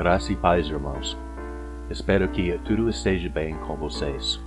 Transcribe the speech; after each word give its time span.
Graça 0.00 0.32
e 0.32 0.36
paz, 0.36 0.66
irmãos. 0.66 1.14
Espero 1.90 2.26
que 2.30 2.56
tudo 2.60 2.88
esteja 2.88 3.28
bem 3.28 3.54
com 3.58 3.76
vocês. 3.76 4.40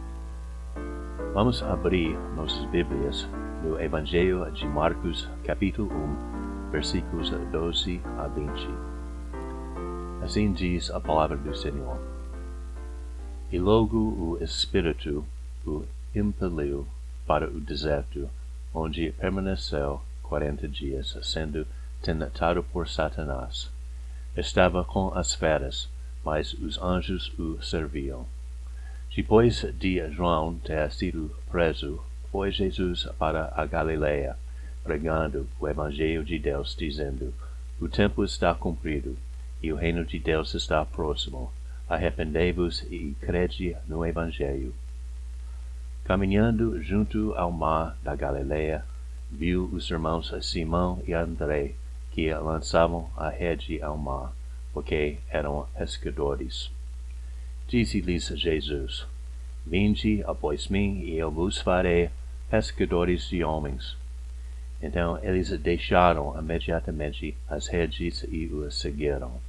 Vamos 1.32 1.62
abrir 1.62 2.18
nossas 2.36 2.66
Bíblias 2.72 3.30
no 3.64 3.80
Evangelho 3.80 4.52
de 4.52 4.66
Marcos, 4.66 5.30
capítulo 5.46 5.94
1, 5.94 6.72
versículos 6.72 7.30
12 7.30 8.02
a 8.18 8.26
20. 8.30 8.68
Assim 10.24 10.52
diz 10.52 10.90
a 10.90 11.00
palavra 11.00 11.38
do 11.38 11.56
Senhor. 11.56 12.00
E 13.52 13.60
logo 13.60 13.96
o 13.96 14.40
Espírito 14.42 15.24
o 15.68 15.86
impeliu 16.16 16.88
para 17.28 17.48
o 17.48 17.60
deserto, 17.60 18.28
onde 18.74 19.12
permaneceu 19.12 20.02
quarenta 20.24 20.68
dias, 20.68 21.16
sendo 21.22 21.68
tentado 22.02 22.64
por 22.64 22.90
Satanás. 22.90 23.73
Estava 24.36 24.84
com 24.84 25.14
as 25.14 25.36
feras, 25.36 25.88
mas 26.26 26.54
os 26.54 26.82
anjos 26.82 27.32
o 27.38 27.62
serviam. 27.62 28.26
Depois 29.16 29.62
de 29.78 30.10
João 30.12 30.56
ter 30.56 30.92
sido 30.92 31.30
preso, 31.52 32.04
foi 32.32 32.52
Jesus 32.52 33.08
para 33.20 33.54
a 33.56 33.64
Galileia, 33.64 34.36
pregando 34.84 35.48
o 35.60 35.68
Evangelho 35.68 36.26
de 36.26 36.40
Deus, 36.40 36.76
dizendo: 36.76 37.32
O 37.80 37.88
tempo 37.88 38.24
está 38.24 38.56
cumprido, 38.56 39.16
e 39.62 39.72
o 39.72 39.76
reino 39.76 40.04
de 40.04 40.18
Deus 40.18 40.56
está 40.56 40.84
próximo. 40.84 41.52
Arrependei-vos 41.88 42.82
e 42.90 43.16
crede 43.22 43.78
no 43.88 44.04
Evangelho. 44.04 44.74
Caminhando 46.04 46.82
junto 46.82 47.36
ao 47.36 47.52
mar 47.52 47.96
da 48.02 48.16
Galileia, 48.16 48.84
viu 49.30 49.70
os 49.72 49.90
irmãos 49.92 50.34
Simão 50.42 51.04
e 51.08 51.14
André, 51.14 51.76
que 52.14 52.32
lançavam 52.32 53.10
a 53.18 53.28
rede 53.30 53.82
ao 53.82 53.98
mar, 53.98 54.32
porque 54.72 55.18
eram 55.30 55.68
pescadores. 55.76 56.72
Disse-lhes 57.68 58.28
Jesus: 58.28 59.08
Vinde 59.66 60.24
após 60.28 60.68
mim, 60.68 61.00
e 61.00 61.18
eu 61.18 61.32
vos 61.32 61.58
farei 61.58 62.12
pescadores 62.52 63.28
de 63.30 63.44
homens. 63.44 63.98
Então 64.80 65.18
eles 65.24 65.50
deixaram 65.60 66.38
imediatamente 66.38 67.36
as 67.50 67.68
redes 67.68 68.24
e 68.30 68.46
o 68.46 68.70
seguiram. 68.70 69.42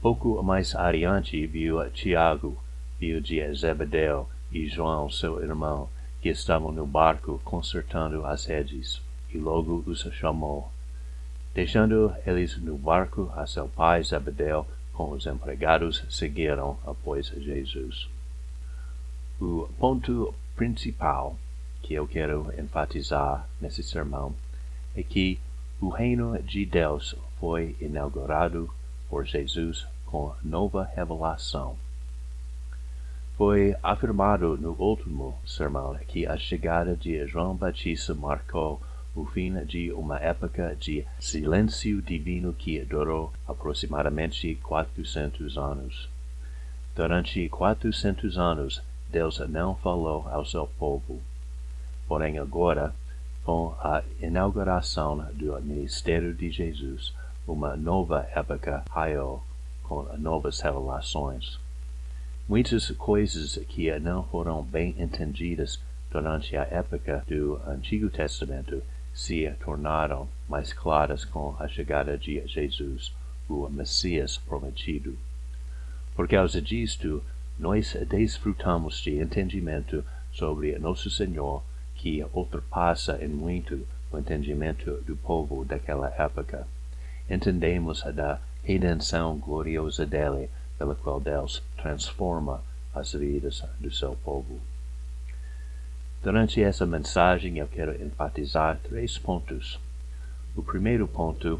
Pouco 0.00 0.40
mais 0.44 0.74
adiante 0.76 1.46
viu 1.46 1.78
Tiago, 1.90 2.56
filho 2.98 3.20
de 3.20 3.42
Zebedeu, 3.54 4.28
e 4.52 4.68
João, 4.68 5.10
seu 5.10 5.42
irmão, 5.42 5.88
que 6.22 6.28
estavam 6.28 6.70
no 6.70 6.86
barco 6.86 7.40
consertando 7.44 8.24
as 8.24 8.44
redes, 8.46 9.02
e 9.32 9.38
logo 9.38 9.82
os 9.86 10.00
chamou. 10.12 10.70
Deixando 11.52 12.14
eles 12.24 12.56
no 12.58 12.78
barco, 12.78 13.32
a 13.34 13.46
seu 13.46 13.68
pai 13.68 14.02
Zebedeu 14.02 14.66
com 14.92 15.10
os 15.10 15.26
empregados 15.26 16.04
seguiram 16.08 16.78
após 16.86 17.26
Jesus. 17.26 18.08
O 19.40 19.68
ponto 19.78 20.34
principal 20.54 21.36
que 21.82 21.94
eu 21.94 22.06
quero 22.06 22.52
enfatizar 22.58 23.48
nesse 23.60 23.82
sermão 23.82 24.34
é 24.94 25.02
que 25.02 25.40
o 25.80 25.88
reino 25.88 26.40
de 26.42 26.66
Deus 26.66 27.16
foi 27.40 27.74
inaugurado 27.80 28.70
por 29.08 29.24
Jesus 29.24 29.86
com 30.04 30.32
nova 30.44 30.84
revelação. 30.84 31.76
Foi 33.36 33.74
afirmado 33.82 34.58
no 34.58 34.72
último 34.72 35.34
sermão 35.46 35.96
que 36.06 36.26
a 36.26 36.36
chegada 36.36 36.94
de 36.94 37.26
João 37.26 37.56
Batista 37.56 38.14
marcou 38.14 38.80
o 39.14 39.24
fim 39.26 39.52
de 39.64 39.92
uma 39.92 40.18
época 40.18 40.76
de 40.78 41.04
silêncio 41.18 42.00
divino 42.00 42.52
que 42.52 42.80
durou 42.84 43.32
aproximadamente 43.46 44.54
quatrocentos 44.62 45.58
anos. 45.58 46.08
Durante 46.94 47.48
quatrocentos 47.48 48.38
anos, 48.38 48.82
Deus 49.08 49.38
não 49.48 49.74
falou 49.74 50.28
ao 50.28 50.46
seu 50.46 50.66
povo. 50.78 51.20
Porém, 52.06 52.38
agora, 52.38 52.94
com 53.44 53.74
a 53.80 54.02
inauguração 54.20 55.26
do 55.32 55.60
ministério 55.62 56.32
de 56.32 56.50
Jesus, 56.50 57.12
uma 57.46 57.76
nova 57.76 58.28
época 58.34 58.84
raiou 58.90 59.42
com 59.82 60.02
novas 60.18 60.60
revelações. 60.60 61.58
Muitas 62.48 62.90
coisas 62.92 63.56
que 63.68 63.90
não 63.98 64.22
foram 64.24 64.62
bem 64.62 64.94
entendidas 64.98 65.80
durante 66.10 66.56
a 66.56 66.62
época 66.62 67.24
do 67.26 67.60
Antigo 67.66 68.10
Testamento 68.10 68.82
se 69.14 69.50
tornaram 69.64 70.28
mais 70.48 70.72
claras 70.72 71.24
com 71.24 71.54
a 71.58 71.68
chegada 71.68 72.16
de 72.16 72.46
Jesus, 72.46 73.12
o 73.48 73.68
Messias 73.68 74.38
prometido. 74.38 75.16
Por 76.14 76.28
causa 76.28 76.60
disto, 76.60 77.22
nós 77.58 77.94
desfrutamos 78.08 79.00
de 79.00 79.16
entendimento 79.20 80.04
sobre 80.32 80.78
Nosso 80.78 81.10
Senhor 81.10 81.62
que 81.94 82.24
ultrapassa 82.32 83.22
em 83.22 83.28
muito 83.28 83.86
o 84.10 84.18
entendimento 84.18 85.02
do 85.02 85.16
povo 85.16 85.64
daquela 85.64 86.08
época. 86.16 86.66
Entendemos 87.28 88.02
da 88.14 88.40
redenção 88.64 89.38
gloriosa 89.38 90.06
dele, 90.06 90.48
pela 90.78 90.94
qual 90.94 91.20
Deus 91.20 91.62
transforma 91.76 92.62
as 92.94 93.12
vidas 93.12 93.62
do 93.78 93.92
seu 93.92 94.16
povo. 94.24 94.60
Durante 96.22 96.62
essa 96.62 96.84
mensagem 96.84 97.56
eu 97.56 97.66
quero 97.66 97.94
enfatizar 98.02 98.78
três 98.82 99.16
pontos. 99.16 99.80
O 100.54 100.62
primeiro 100.62 101.08
ponto 101.08 101.58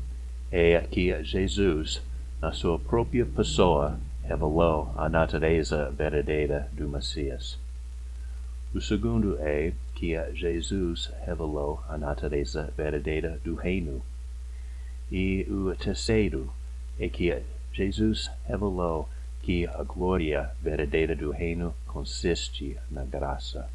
é 0.52 0.78
que 0.82 1.24
Jesus, 1.24 2.02
na 2.42 2.52
sua 2.52 2.78
própria 2.78 3.24
pessoa, 3.24 3.98
revelou 4.22 4.92
a 4.98 5.08
natureza 5.08 5.90
verdadeira 5.92 6.68
do 6.74 6.86
Messias. 6.86 7.58
O 8.74 8.82
segundo 8.82 9.38
é 9.40 9.72
que 9.94 10.14
Jesus 10.34 11.10
revelou 11.24 11.82
a 11.88 11.96
natureza 11.96 12.70
verdadeira 12.76 13.40
do 13.42 13.54
reino. 13.54 14.02
E 15.10 15.46
o 15.48 15.74
terceiro 15.74 16.52
é 16.98 17.08
que 17.08 17.42
Jesus 17.72 18.30
revelou 18.44 19.08
que 19.42 19.66
a 19.66 19.82
glória 19.84 20.50
verdadeira 20.60 21.16
do 21.16 21.30
reino 21.30 21.74
consiste 21.86 22.76
na 22.90 23.04
graça. 23.04 23.66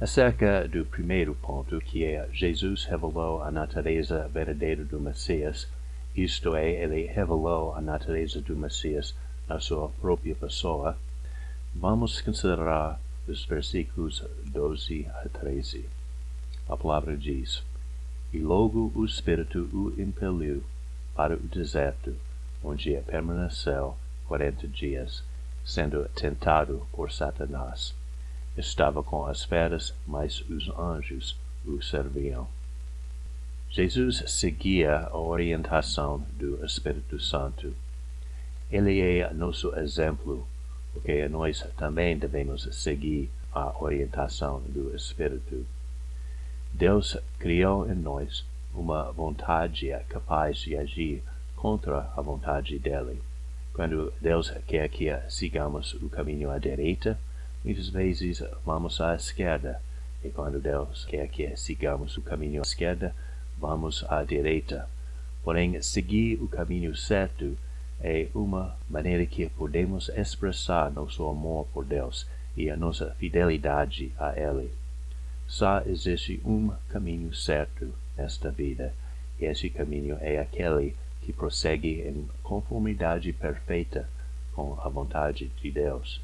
Acerca 0.00 0.66
do 0.66 0.84
primeiro 0.84 1.34
ponto, 1.36 1.80
que 1.80 2.04
é 2.04 2.28
Jesus 2.32 2.84
revelou 2.84 3.40
a 3.42 3.50
natureza 3.52 4.26
verdadeira 4.28 4.84
do 4.84 4.98
Messias, 4.98 5.68
isto 6.14 6.56
é, 6.56 6.82
ele 6.82 7.06
revelou 7.06 7.72
a 7.74 7.80
natureza 7.80 8.40
do 8.40 8.56
Messias 8.56 9.14
na 9.48 9.60
sua 9.60 9.88
própria 10.00 10.34
pessoa, 10.34 10.98
vamos 11.74 12.20
considerar 12.20 13.00
os 13.28 13.44
versículos 13.44 14.24
12 14.46 15.06
a 15.06 15.28
13. 15.28 15.88
A 16.68 16.76
palavra 16.76 17.16
diz: 17.16 17.62
E 18.32 18.38
logo 18.38 18.90
o 18.94 19.04
Espírito 19.04 19.68
o 19.72 19.94
impeliu 20.00 20.64
para 21.14 21.34
o 21.34 21.40
deserto, 21.40 22.14
onde 22.62 22.96
permaneceu 23.06 23.96
quarenta 24.26 24.66
dias, 24.66 25.22
sendo 25.64 26.08
tentado 26.14 26.86
por 26.92 27.12
Satanás 27.12 27.94
estava 28.56 29.02
com 29.02 29.26
as 29.26 29.44
feras, 29.44 29.94
mas 30.06 30.40
os 30.48 30.68
anjos 30.78 31.36
o 31.64 31.80
serviam. 31.82 32.46
Jesus 33.70 34.22
seguia 34.26 34.98
a 34.98 35.16
orientação 35.16 36.26
do 36.38 36.64
Espírito 36.64 37.18
Santo. 37.18 37.74
Ele 38.70 39.00
é 39.00 39.32
nosso 39.32 39.74
exemplo, 39.78 40.46
porque 40.92 41.26
nós 41.28 41.66
também 41.76 42.18
devemos 42.18 42.68
seguir 42.72 43.30
a 43.52 43.72
orientação 43.82 44.60
do 44.60 44.94
Espírito. 44.94 45.66
Deus 46.72 47.16
criou 47.38 47.90
em 47.90 47.94
nós 47.94 48.44
uma 48.74 49.10
vontade 49.12 49.90
capaz 50.08 50.58
de 50.58 50.76
agir 50.76 51.22
contra 51.56 52.10
a 52.16 52.20
vontade 52.20 52.78
dele. 52.78 53.22
Quando 53.72 54.12
Deus 54.20 54.52
quer 54.66 54.88
que 54.88 55.08
sigamos 55.30 55.94
o 55.94 56.08
caminho 56.08 56.50
à 56.50 56.58
direita, 56.58 57.18
Muitas 57.64 57.88
vezes 57.88 58.42
vamos 58.66 59.00
à 59.00 59.14
esquerda, 59.14 59.80
e 60.24 60.30
quando 60.30 60.60
Deus 60.60 61.04
quer 61.04 61.28
que 61.28 61.56
sigamos 61.56 62.16
o 62.16 62.22
caminho 62.22 62.60
à 62.60 62.62
esquerda, 62.62 63.14
vamos 63.56 64.04
à 64.08 64.24
direita. 64.24 64.88
Porém, 65.44 65.80
seguir 65.80 66.42
o 66.42 66.48
caminho 66.48 66.96
certo 66.96 67.56
é 68.00 68.26
uma 68.34 68.76
maneira 68.88 69.24
que 69.26 69.48
podemos 69.50 70.08
expressar 70.08 70.90
nosso 70.90 71.24
amor 71.28 71.66
por 71.72 71.84
Deus 71.84 72.26
e 72.56 72.68
a 72.68 72.76
nossa 72.76 73.14
fidelidade 73.14 74.12
a 74.18 74.32
Ele. 74.36 74.72
Só 75.46 75.82
existe 75.82 76.40
um 76.44 76.72
caminho 76.88 77.34
certo 77.34 77.94
nesta 78.16 78.50
vida, 78.50 78.94
e 79.38 79.44
esse 79.44 79.68
caminho 79.68 80.16
é 80.20 80.38
aquele 80.38 80.96
que 81.20 81.32
prossegue 81.32 82.00
em 82.00 82.28
conformidade 82.42 83.32
perfeita 83.32 84.08
com 84.52 84.78
a 84.80 84.88
vontade 84.88 85.50
de 85.60 85.70
Deus. 85.70 86.20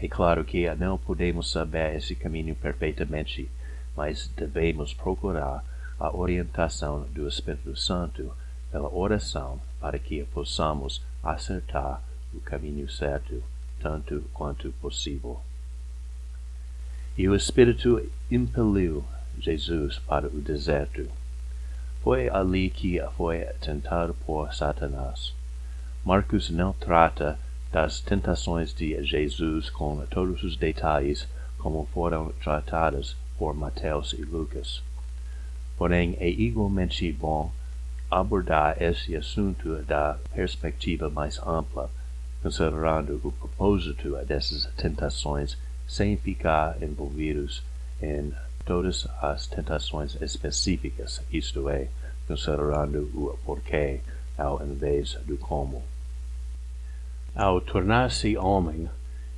É 0.00 0.06
claro 0.06 0.44
que 0.44 0.72
não 0.76 0.96
podemos 0.96 1.50
saber 1.50 1.96
esse 1.96 2.14
caminho 2.14 2.54
perfeitamente, 2.54 3.50
mas 3.96 4.28
devemos 4.28 4.94
procurar 4.94 5.64
a 5.98 6.16
orientação 6.16 7.02
do 7.10 7.26
Espírito 7.26 7.76
Santo 7.76 8.32
pela 8.70 8.88
oração 8.94 9.60
para 9.80 9.98
que 9.98 10.24
possamos 10.26 11.02
acertar 11.22 12.00
o 12.32 12.40
caminho 12.40 12.88
certo, 12.88 13.42
tanto 13.80 14.22
quanto 14.32 14.70
possível. 14.80 15.40
E 17.16 17.28
o 17.28 17.34
Espírito 17.34 18.08
impeliu 18.30 19.04
Jesus 19.40 19.98
para 19.98 20.28
o 20.28 20.40
deserto. 20.40 21.08
Foi 22.04 22.28
ali 22.28 22.70
que 22.70 23.00
foi 23.16 23.40
tentado 23.60 24.14
por 24.24 24.54
Satanás. 24.54 25.34
Marcos 26.04 26.50
não 26.50 26.72
trata 26.72 27.36
das 27.70 28.00
tentações 28.00 28.72
de 28.72 29.02
Jesus 29.04 29.68
com 29.68 30.04
todos 30.06 30.42
os 30.42 30.56
detalhes 30.56 31.28
como 31.58 31.88
foram 31.92 32.32
tratadas 32.42 33.16
por 33.36 33.54
Mateus 33.54 34.12
e 34.12 34.22
Lucas. 34.22 34.82
Porém, 35.76 36.16
é 36.18 36.28
igualmente 36.28 37.10
bom 37.12 37.52
abordar 38.10 38.82
esse 38.82 39.14
assunto 39.14 39.82
da 39.82 40.18
perspectiva 40.34 41.10
mais 41.10 41.38
ampla, 41.40 41.90
considerando 42.42 43.20
o 43.22 43.32
propósito 43.32 44.16
dessas 44.24 44.66
tentações 44.76 45.56
sem 45.86 46.16
ficar 46.16 46.82
envolvidos 46.82 47.62
em 48.00 48.32
todas 48.64 49.06
as 49.20 49.46
tentações 49.46 50.16
específicas, 50.20 51.22
isto 51.32 51.68
é, 51.68 51.88
considerando 52.26 53.10
o 53.14 53.38
porquê 53.44 54.00
ao 54.36 54.64
invés 54.64 55.14
do 55.26 55.36
como. 55.36 55.82
Ao 57.38 57.60
tornar-se 57.60 58.36
homem, 58.36 58.90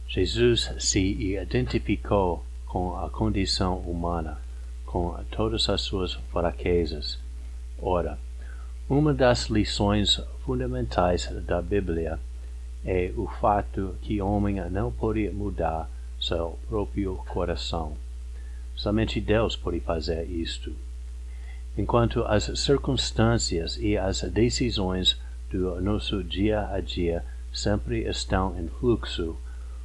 Jesus 0.08 0.72
se 0.78 0.98
identificou 0.98 2.42
com 2.64 2.96
a 2.96 3.10
condição 3.10 3.76
humana, 3.80 4.38
com 4.86 5.22
todas 5.30 5.68
as 5.68 5.82
suas 5.82 6.14
fraquezas. 6.32 7.18
Ora, 7.78 8.18
uma 8.88 9.12
das 9.12 9.50
lições 9.50 10.18
fundamentais 10.46 11.30
da 11.46 11.60
Bíblia 11.60 12.18
é 12.86 13.12
o 13.14 13.26
fato 13.38 13.94
que 14.00 14.22
o 14.22 14.26
homem 14.26 14.56
não 14.70 14.90
pode 14.90 15.28
mudar 15.28 15.86
seu 16.18 16.58
próprio 16.70 17.16
coração. 17.28 17.98
Somente 18.74 19.20
Deus 19.20 19.56
pode 19.56 19.80
fazer 19.80 20.24
isto. 20.24 20.74
Enquanto 21.76 22.24
as 22.24 22.44
circunstâncias 22.58 23.76
e 23.76 23.98
as 23.98 24.22
decisões 24.22 25.20
do 25.50 25.78
nosso 25.82 26.24
dia 26.24 26.66
a 26.66 26.80
dia 26.80 27.22
sempre 27.52 28.08
estão 28.08 28.58
em 28.58 28.68
fluxo, 28.68 29.36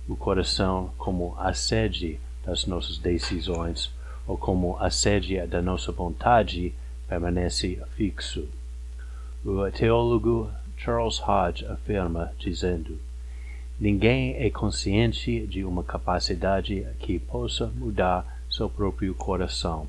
o 0.07 0.15
coração, 0.15 0.91
como 0.97 1.35
a 1.37 1.53
sede 1.53 2.19
das 2.45 2.65
nossas 2.65 2.97
decisões, 2.97 3.91
ou 4.27 4.37
como 4.37 4.77
a 4.79 4.89
sede 4.89 5.39
da 5.47 5.61
nossa 5.61 5.91
vontade, 5.91 6.73
permanece 7.07 7.81
fixo. 7.95 8.47
O 9.43 9.69
teólogo 9.71 10.49
Charles 10.77 11.19
Hodge 11.19 11.65
afirma, 11.65 12.31
dizendo: 12.39 12.99
Ninguém 13.79 14.35
é 14.37 14.49
consciente 14.49 15.45
de 15.47 15.63
uma 15.63 15.83
capacidade 15.83 16.85
que 16.99 17.19
possa 17.19 17.67
mudar 17.67 18.41
seu 18.49 18.69
próprio 18.69 19.13
coração. 19.13 19.87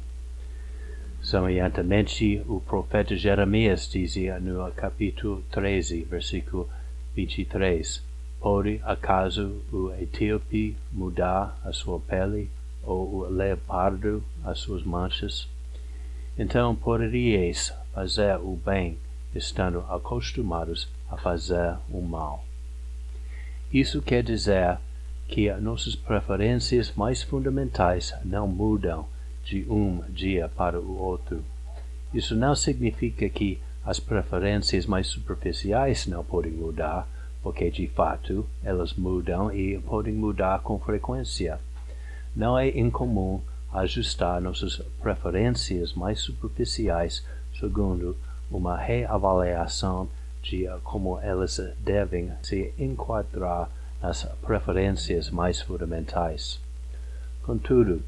Semelhantemente, 1.22 2.42
o 2.46 2.60
profeta 2.60 3.16
Jeremias 3.16 3.88
dizia 3.88 4.38
no 4.38 4.70
capítulo 4.72 5.42
13, 5.50 6.02
versículo 6.04 6.68
23, 7.16 8.04
Pode 8.38 8.80
acaso 8.84 9.62
o 9.72 9.90
etíope 9.98 10.76
mudar 10.92 11.58
a 11.64 11.72
sua 11.72 11.98
pele, 11.98 12.50
ou 12.84 13.14
o 13.14 13.28
leopardo 13.28 14.22
as 14.44 14.60
suas 14.60 14.84
manchas? 14.84 15.48
Então 16.38 16.76
poderíeis 16.76 17.72
fazer 17.92 18.36
o 18.36 18.60
bem, 18.64 18.98
estando 19.34 19.80
acostumados 19.88 20.88
a 21.10 21.16
fazer 21.16 21.76
o 21.90 22.00
mal. 22.02 22.44
Isso 23.72 24.00
quer 24.02 24.22
dizer 24.22 24.78
que 25.26 25.50
nossas 25.54 25.96
preferências 25.96 26.92
mais 26.94 27.22
fundamentais 27.22 28.14
não 28.24 28.46
mudam 28.46 29.08
de 29.42 29.66
um 29.68 30.02
dia 30.10 30.48
para 30.48 30.78
o 30.78 30.98
outro. 30.98 31.42
Isso 32.14 32.36
não 32.36 32.54
significa 32.54 33.28
que 33.28 33.58
as 33.86 34.00
preferências 34.00 34.84
mais 34.84 35.06
superficiais 35.06 36.08
não 36.08 36.24
podem 36.24 36.50
mudar, 36.50 37.08
porque 37.40 37.70
de 37.70 37.86
fato 37.86 38.44
elas 38.64 38.92
mudam 38.94 39.52
e 39.52 39.78
podem 39.78 40.12
mudar 40.12 40.60
com 40.60 40.76
frequência. 40.80 41.60
Não 42.34 42.58
é 42.58 42.68
incomum 42.68 43.40
ajustar 43.72 44.40
nossas 44.40 44.78
preferências 45.00 45.94
mais 45.94 46.18
superficiais 46.18 47.24
segundo 47.58 48.16
uma 48.50 48.76
reavaliação 48.76 50.08
de 50.42 50.66
como 50.82 51.20
elas 51.20 51.60
devem 51.78 52.32
se 52.42 52.74
enquadrar 52.76 53.70
nas 54.02 54.24
preferências 54.42 55.30
mais 55.30 55.60
fundamentais. 55.60 56.60
Contudo, 57.42 58.02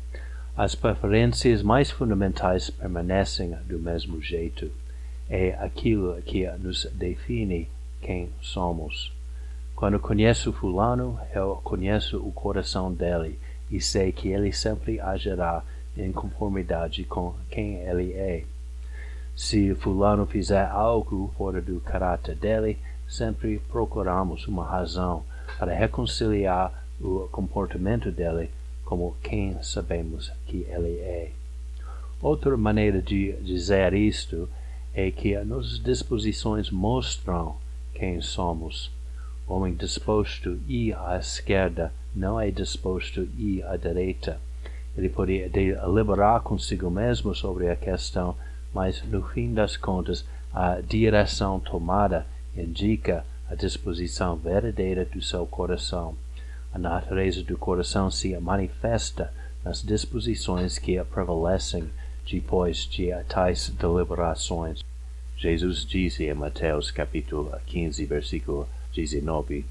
as 0.57 0.75
preferências 0.75 1.63
mais 1.63 1.89
fundamentais 1.89 2.69
permanecem 2.69 3.57
do 3.67 3.79
mesmo 3.79 4.21
jeito. 4.21 4.71
É 5.29 5.55
aquilo 5.61 6.21
que 6.23 6.49
nos 6.59 6.85
define 6.93 7.69
quem 8.01 8.31
somos. 8.41 9.13
Quando 9.77 10.01
conheço 10.01 10.53
fulano, 10.53 11.19
eu 11.35 11.61
conheço 11.63 12.19
o 12.19 12.33
coração 12.33 12.93
dele 12.93 13.39
e 13.71 13.81
sei 13.81 14.11
que 14.11 14.29
ele 14.29 14.53
sempre 14.53 14.99
agirá 15.01 15.63
em 15.97 16.11
conformidade 16.13 17.05
com 17.05 17.35
quem 17.51 17.77
ele 17.77 18.13
é. 18.13 18.45
Se 19.37 19.75
fulano 19.77 20.27
fizer 20.27 20.67
algo 20.67 21.33
fora 21.37 21.61
do 21.61 21.81
caráter 21.81 22.35
dele, 22.35 22.79
sempre 23.09 23.61
procuramos 23.71 24.49
uma 24.49 24.65
razão 24.65 25.25
para 25.59 25.75
reconciliar 25.75 26.73
o 27.01 27.29
comportamento 27.31 28.11
dele 28.11 28.51
como 28.85 29.17
quem 29.23 29.63
sabemos 29.63 30.33
que 30.47 30.67
ele 30.69 30.99
é. 30.99 31.31
Outra 32.21 32.57
maneira 32.57 33.01
de 33.01 33.33
dizer 33.43 33.95
isto 33.95 34.49
é 34.94 35.11
que 35.11 35.38
nossas 35.44 35.79
disposições 35.79 36.70
mostram 36.70 37.56
quem 37.94 38.20
somos. 38.20 38.90
O 39.46 39.55
homem 39.55 39.75
disposto 39.75 40.50
a 40.50 40.73
ir 40.73 40.94
à 40.94 41.19
esquerda 41.19 41.93
não 42.14 42.40
é 42.40 42.50
disposto 42.50 43.20
a 43.20 43.40
ir 43.40 43.64
à 43.64 43.76
direita. 43.76 44.40
Ele 44.96 45.08
pode 45.08 45.49
deliberar 45.49 46.40
consigo 46.43 46.90
mesmo 46.90 47.35
sobre 47.35 47.70
a 47.70 47.76
questão, 47.76 48.37
mas 48.75 49.02
no 49.05 49.23
fim 49.23 49.55
das 49.55 49.76
contas, 49.76 50.24
a 50.53 50.81
direção 50.81 51.60
tomada 51.60 52.27
indica 52.56 53.24
a 53.48 53.55
disposição 53.55 54.36
verdadeira 54.36 55.05
do 55.05 55.22
seu 55.22 55.46
coração. 55.46 56.15
A 56.72 56.79
natureza 56.79 57.43
do 57.43 57.56
coração 57.56 58.10
se 58.10 58.36
manifesta 58.39 59.32
nas 59.65 59.82
disposições 59.82 60.79
que 60.79 61.03
prevalecem 61.05 61.89
depois 62.31 62.87
de 62.87 63.11
tais 63.29 63.70
deliberações. 63.70 64.85
Jesus 65.37 65.85
disse 65.85 66.25
em 66.25 66.35
Mateus 66.35 66.91
capítulo 66.91 67.53
15, 67.67 68.05
versículo 68.05 68.69
19, 68.94 69.65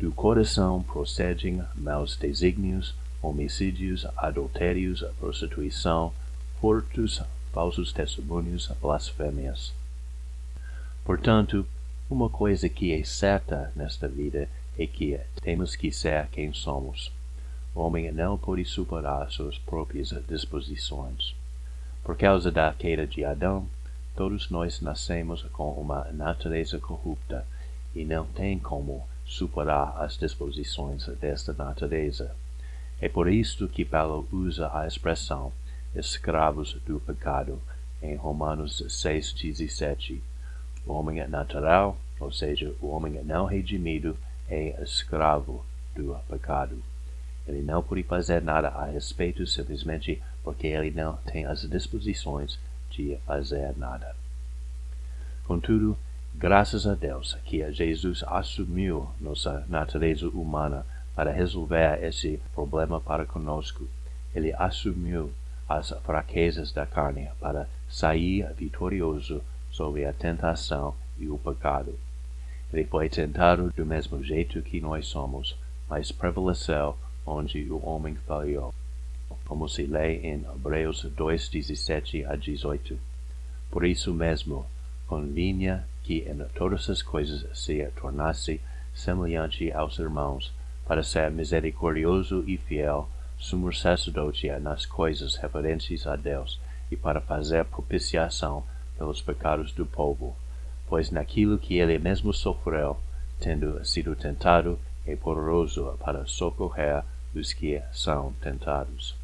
Do 0.00 0.10
coração 0.12 0.82
procedem 0.82 1.62
maus 1.74 2.16
desígnios, 2.16 2.94
homicídios, 3.20 4.06
adultérios, 4.16 5.04
prostituição, 5.18 6.12
furtos, 6.60 7.22
falsos 7.52 7.92
testemunhos, 7.92 8.70
blasfêmias. 8.80 9.74
Portanto, 11.04 11.66
uma 12.08 12.30
coisa 12.30 12.68
que 12.68 12.92
é 12.92 13.04
certa 13.04 13.72
nesta 13.74 14.08
vida 14.08 14.48
é 14.78 14.86
que 14.86 15.18
temos 15.42 15.76
que 15.76 15.92
ser 15.92 16.28
quem 16.28 16.52
somos. 16.52 17.12
O 17.74 17.80
homem 17.80 18.10
não 18.12 18.38
pode 18.38 18.64
superar 18.64 19.30
suas 19.30 19.58
próprias 19.58 20.14
disposições. 20.28 21.34
Por 22.02 22.16
causa 22.16 22.50
da 22.50 22.72
queda 22.72 23.06
de 23.06 23.24
Adão, 23.24 23.68
todos 24.16 24.50
nós 24.50 24.80
nascemos 24.80 25.42
com 25.52 25.72
uma 25.72 26.04
natureza 26.12 26.78
corrupta 26.78 27.46
e 27.94 28.04
não 28.04 28.26
tem 28.26 28.58
como 28.58 29.06
superar 29.24 29.96
as 30.02 30.16
disposições 30.16 31.06
desta 31.20 31.52
natureza. 31.52 32.34
É 33.00 33.08
por 33.08 33.28
isto 33.28 33.68
que 33.68 33.84
Paulo 33.84 34.26
usa 34.32 34.70
a 34.76 34.86
expressão 34.86 35.52
escravos 35.94 36.74
do 36.86 37.00
pecado 37.00 37.60
em 38.02 38.16
Romanos 38.16 38.82
6,17 38.88 40.20
o 40.86 40.92
homem 40.94 41.26
natural, 41.28 41.96
ou 42.18 42.32
seja, 42.32 42.74
o 42.80 42.88
homem 42.88 43.22
não 43.24 43.46
redimido, 43.46 44.16
é 44.48 44.82
escravo 44.82 45.64
do 45.94 46.16
pecado. 46.28 46.82
Ele 47.46 47.62
não 47.62 47.82
pode 47.82 48.02
fazer 48.02 48.42
nada 48.42 48.68
a 48.68 48.86
respeito 48.86 49.46
simplesmente 49.46 50.20
porque 50.42 50.66
ele 50.66 50.90
não 50.90 51.16
tem 51.18 51.44
as 51.44 51.62
disposições 51.68 52.58
de 52.90 53.16
fazer 53.26 53.76
nada. 53.76 54.14
Contudo, 55.44 55.96
graças 56.34 56.86
a 56.86 56.94
Deus 56.94 57.36
que 57.44 57.70
Jesus 57.72 58.22
assumiu 58.26 59.08
nossa 59.20 59.64
natureza 59.68 60.28
humana 60.28 60.84
para 61.14 61.32
resolver 61.32 62.02
esse 62.02 62.40
problema 62.54 63.00
para 63.00 63.26
conosco. 63.26 63.86
Ele 64.34 64.52
assumiu 64.54 65.32
as 65.68 65.90
fraquezas 66.04 66.72
da 66.72 66.86
carne 66.86 67.30
para 67.38 67.68
sair 67.88 68.50
vitorioso 68.54 69.42
sobre 69.70 70.04
a 70.04 70.12
tentação 70.12 70.94
e 71.18 71.28
o 71.28 71.38
pecado. 71.38 71.98
Ele 72.72 72.84
foi 72.84 73.08
tentado 73.08 73.70
do 73.76 73.84
mesmo 73.84 74.22
jeito 74.22 74.62
que 74.62 74.80
nós 74.80 75.06
somos, 75.06 75.56
mas 75.88 76.10
prevaleceu 76.10 76.96
onde 77.26 77.70
o 77.70 77.86
homem 77.86 78.14
falhou, 78.26 78.74
como 79.46 79.68
se 79.68 79.84
lê 79.84 80.18
em 80.18 80.44
Hebreus 80.44 81.04
2, 81.04 81.48
17 81.48 82.24
a 82.24 82.36
18. 82.36 82.98
Por 83.70 83.84
isso 83.84 84.12
mesmo, 84.12 84.66
convinha 85.06 85.84
que 86.02 86.20
em 86.28 86.38
todas 86.54 86.88
as 86.90 87.02
coisas 87.02 87.46
se 87.58 87.84
tornasse 88.00 88.60
semelhante 88.94 89.72
aos 89.72 89.98
irmãos, 89.98 90.52
para 90.86 91.02
ser 91.02 91.30
misericordioso 91.30 92.44
e 92.46 92.56
fiel, 92.56 93.08
sumo 93.38 93.72
sacerdote 93.72 94.48
nas 94.60 94.84
coisas 94.84 95.36
referentes 95.36 96.06
a 96.06 96.16
Deus, 96.16 96.60
e 96.90 96.96
para 96.96 97.20
fazer 97.20 97.64
propiciação 97.64 98.64
pelos 98.98 99.22
pecados 99.22 99.72
do 99.72 99.86
povo 99.86 100.36
pois 100.92 101.10
naquilo 101.10 101.58
que 101.58 101.78
ele 101.78 101.98
mesmo 101.98 102.34
sofreu, 102.34 102.98
tendo 103.40 103.82
sido 103.82 104.14
tentado, 104.14 104.78
é 105.06 105.16
poderoso 105.16 105.96
para 105.98 106.26
socorrer 106.26 107.02
os 107.34 107.54
que 107.54 107.80
são 107.92 108.34
tentados. 108.42 109.16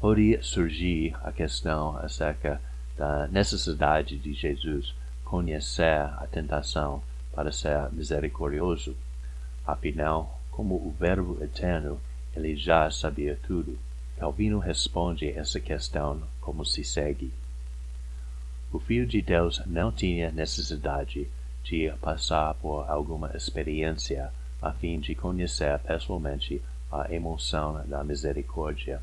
Pode 0.00 0.38
surgir 0.42 1.16
a 1.24 1.32
questão 1.32 1.96
acerca 1.96 2.60
da 2.96 3.26
necessidade 3.28 4.18
de 4.18 4.34
Jesus 4.34 4.94
conhecer 5.24 6.00
a 6.00 6.26
tentação 6.30 7.02
para 7.32 7.50
ser 7.50 7.90
misericordioso. 7.92 8.94
Afinal, 9.66 10.40
como 10.50 10.74
o 10.74 10.94
Verbo 10.98 11.42
eterno, 11.42 12.00
ele 12.34 12.56
já 12.56 12.90
sabia 12.90 13.38
tudo. 13.46 13.78
Calvino 14.18 14.58
responde 14.58 15.28
essa 15.28 15.60
questão 15.60 16.22
como 16.40 16.64
se 16.64 16.84
segue. 16.84 17.32
O 18.72 18.78
Filho 18.78 19.06
de 19.06 19.22
Deus 19.22 19.62
não 19.66 19.90
tinha 19.90 20.30
necessidade 20.30 21.28
de 21.64 21.90
passar 22.00 22.54
por 22.54 22.88
alguma 22.88 23.34
experiência 23.34 24.30
a 24.60 24.72
fim 24.72 25.00
de 25.00 25.14
conhecer 25.14 25.78
pessoalmente 25.80 26.62
a 26.92 27.12
emoção 27.12 27.82
da 27.86 28.04
misericórdia. 28.04 29.00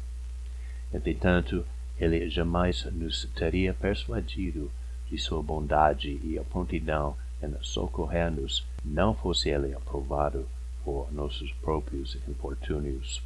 Entretanto, 0.93 1.65
ele 1.99 2.29
jamais 2.29 2.85
nos 2.85 3.25
teria 3.35 3.73
persuadido 3.73 4.71
de 5.09 5.17
sua 5.17 5.41
bondade 5.41 6.19
e 6.23 6.37
a 6.37 6.43
prontidão 6.43 7.15
em 7.41 7.53
socorrer-nos, 7.61 8.65
não 8.83 9.13
fosse 9.13 9.49
ele 9.49 9.73
aprovado 9.73 10.47
por 10.83 11.11
nossos 11.11 11.51
próprios 11.53 12.17
infortúnios. 12.27 13.21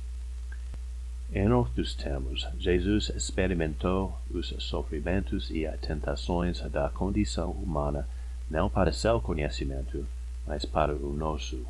Em 1.34 1.52
outros 1.52 1.94
termos, 1.94 2.48
Jesus 2.58 3.10
experimentou 3.10 4.18
os 4.32 4.48
sofrimentos 4.60 5.52
e 5.52 5.68
as 5.68 5.80
tentações 5.80 6.62
da 6.72 6.90
condição 6.90 7.52
humana 7.52 8.08
não 8.50 8.70
para 8.70 8.94
seu 8.94 9.20
conhecimento, 9.20 10.06
mas 10.46 10.64
para 10.64 10.96
o 10.96 11.14
nosso, 11.14 11.66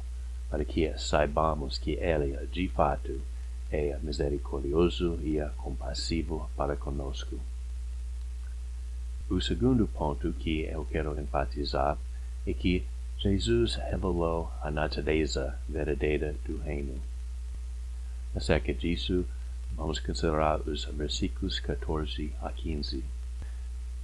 para 0.50 0.64
que 0.64 0.94
saibamos 0.98 1.80
que 1.80 1.94
Ele, 1.94 2.38
de 2.52 2.68
fato, 2.68 3.20
é 3.72 3.98
misericordioso 4.02 5.20
e 5.24 5.40
compassivo 5.58 6.50
para 6.56 6.76
conosco. 6.76 7.40
O 9.30 9.42
segundo 9.42 9.88
ponto 9.88 10.32
que 10.34 10.62
eu 10.62 10.86
quero 10.86 11.20
enfatizar 11.20 11.98
é 12.46 12.54
que 12.54 12.86
Jesus 13.18 13.76
revelou 13.76 14.52
a 14.62 14.72
natureza 14.72 15.60
verdadeira 15.68 16.36
do 16.46 16.58
reino. 16.58 17.02
Acerca 18.36 18.74
disso, 18.74 19.26
Vamos 19.76 20.00
considerar 20.00 20.62
os 20.62 20.86
versículos 20.86 21.60
14 21.60 22.34
a 22.42 22.52
15. 22.52 23.04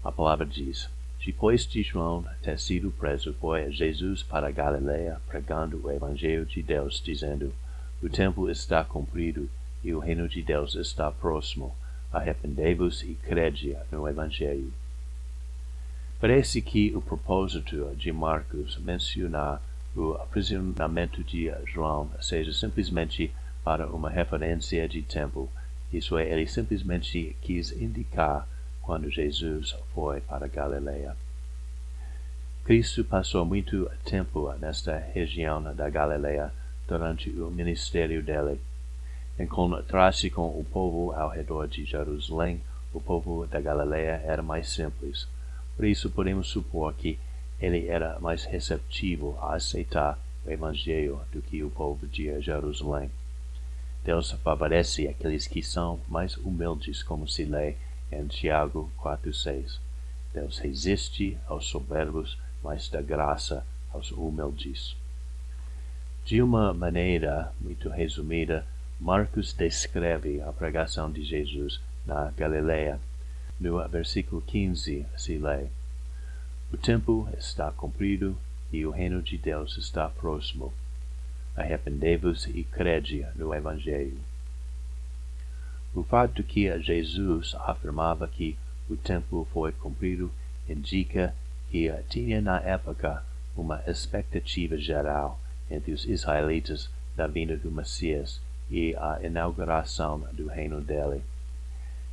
A 0.03 0.11
palavra 0.11 0.45
diz: 0.45 0.87
Depois 1.25 1.65
de 1.65 1.81
João 1.81 2.23
ter 2.43 2.59
sido 2.59 2.91
preso, 2.91 3.33
foi 3.39 3.71
Jesus 3.71 4.21
para 4.21 4.51
Galiléia 4.51 5.19
pregando 5.27 5.81
o 5.83 5.91
Evangelho 5.91 6.45
de 6.45 6.61
Deus, 6.61 7.01
dizendo: 7.03 7.51
O 8.03 8.09
tempo 8.09 8.49
está 8.49 8.83
cumprido 8.83 9.49
e 9.83 9.93
o 9.93 9.99
reino 9.99 10.27
de 10.27 10.41
Deus 10.43 10.75
está 10.75 11.09
próximo. 11.09 11.73
Arrependei-vos 12.11 13.01
e 13.01 13.15
crede 13.15 13.75
no 13.91 14.07
Evangelho. 14.07 14.71
Parece 16.19 16.61
que 16.61 16.95
o 16.95 17.01
propósito 17.01 17.95
de 17.95 18.11
Marcos 18.11 18.77
mencionar 18.77 19.61
o 19.95 20.13
aprisionamento 20.13 21.23
de 21.23 21.51
João 21.65 22.11
seja 22.21 22.51
simplesmente 22.53 23.31
para 23.63 23.87
uma 23.87 24.09
referência 24.09 24.87
de 24.87 25.01
tempo 25.01 25.49
isso 25.93 26.17
é, 26.17 26.27
ele 26.27 26.47
simplesmente 26.47 27.37
quis 27.39 27.71
indicar 27.71 28.47
quando 28.81 29.11
Jesus 29.11 29.77
foi 29.93 30.19
para 30.21 30.47
Galileia. 30.47 31.15
Cristo 32.65 33.03
passou 33.03 33.45
muito 33.45 33.89
tempo 34.03 34.51
nesta 34.53 34.97
região 34.97 35.61
da 35.75 35.89
Galileia 35.89 36.51
durante 36.93 37.31
o 37.31 37.49
ministério 37.49 38.21
dele. 38.21 38.61
Encontrar-se 39.39 40.29
com 40.29 40.47
o 40.47 40.63
povo 40.71 41.11
ao 41.11 41.27
redor 41.27 41.67
de 41.67 41.83
Jerusalém, 41.83 42.61
o 42.93 43.01
povo 43.01 43.47
da 43.47 43.59
Galileia 43.59 44.21
era 44.23 44.43
mais 44.43 44.69
simples. 44.69 45.27
Por 45.75 45.85
isso 45.85 46.11
podemos 46.11 46.49
supor 46.49 46.93
que 46.93 47.17
ele 47.59 47.87
era 47.87 48.19
mais 48.19 48.45
receptivo 48.45 49.35
a 49.41 49.55
aceitar 49.55 50.19
o 50.45 50.51
Evangelho 50.51 51.19
do 51.31 51.41
que 51.41 51.63
o 51.63 51.71
povo 51.71 52.05
de 52.05 52.39
Jerusalém. 52.41 53.09
Deus 54.05 54.31
favorece 54.43 55.07
aqueles 55.07 55.47
que 55.47 55.63
são 55.63 55.99
mais 56.07 56.37
humildes, 56.37 57.01
como 57.01 57.27
se 57.27 57.43
lê 57.43 57.75
em 58.11 58.27
Tiago 58.27 58.91
4,6. 58.99 59.79
Deus 60.31 60.59
resiste 60.59 61.39
aos 61.47 61.65
soberbos, 61.65 62.37
mas 62.61 62.87
dá 62.87 63.01
graça 63.01 63.65
aos 63.91 64.11
humildes. 64.11 64.95
De 66.25 66.41
uma 66.41 66.73
maneira 66.73 67.51
muito 67.59 67.89
resumida, 67.89 68.65
Marcos 68.99 69.53
descreve 69.53 70.41
a 70.41 70.51
pregação 70.53 71.11
de 71.11 71.23
Jesus 71.23 71.81
na 72.05 72.31
Galileia. 72.31 72.99
No 73.59 73.85
versículo 73.87 74.41
15 74.41 75.05
se 75.17 75.37
lê: 75.37 75.67
O 76.71 76.77
tempo 76.77 77.27
está 77.37 77.71
cumprido 77.71 78.37
e 78.71 78.85
o 78.85 78.91
reino 78.91 79.21
de 79.21 79.37
Deus 79.37 79.77
está 79.77 80.09
próximo 80.09 80.73
arrependei-vos 81.55 82.47
e 82.47 82.63
crede 82.63 83.25
no 83.35 83.53
Evangelho. 83.53 84.19
O 85.93 86.03
fato 86.03 86.43
que 86.43 86.79
Jesus 86.81 87.55
afirmava 87.59 88.27
que 88.27 88.57
o 88.89 88.97
tempo 88.97 89.47
foi 89.53 89.71
cumprido 89.71 90.31
indica 90.67 91.35
que 91.69 91.91
tinha 92.09 92.41
na 92.41 92.59
época 92.59 93.23
uma 93.55 93.83
expectativa 93.85 94.77
geral 94.77 95.39
entre 95.69 95.91
os 95.91 96.05
israelitas 96.05 96.89
da 97.15 97.27
vinda 97.27 97.55
do 97.55 97.71
Messias 97.71 98.41
e 98.69 98.95
a 98.95 99.19
inauguração 99.23 100.19
do 100.33 100.47
reino 100.47 100.81
dele. 100.81 101.21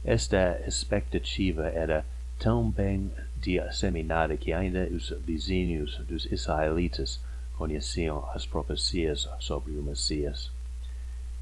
Esta 0.05 0.61
expectativa 0.67 1.69
era 1.69 2.05
tão 2.39 2.71
bem 2.71 3.11
disseminada 3.37 4.37
que 4.37 4.53
ainda 4.53 4.85
os 4.85 5.11
vizinhos 5.25 5.99
dos 6.07 6.25
israelitas 6.27 7.21
conheciam 7.57 8.27
as 8.35 8.47
profecias 8.47 9.29
sobre 9.39 9.73
o 9.73 9.83
Messias. 9.83 10.51